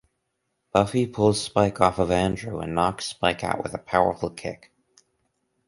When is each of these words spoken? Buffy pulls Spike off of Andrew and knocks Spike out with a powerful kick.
Buffy 0.73 1.05
pulls 1.05 1.39
Spike 1.39 1.79
off 1.79 1.99
of 1.99 2.09
Andrew 2.09 2.59
and 2.59 2.73
knocks 2.73 3.05
Spike 3.05 3.43
out 3.43 3.61
with 3.61 3.75
a 3.75 3.77
powerful 3.77 4.31
kick. 4.31 4.71